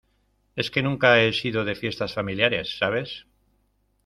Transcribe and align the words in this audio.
es 0.55 0.71
que 0.71 0.81
nunca 0.81 1.21
he 1.21 1.31
sido 1.31 1.63
de 1.63 1.75
fiestas 1.75 2.15
familiares,¿ 2.15 2.73
sabes? 2.79 3.27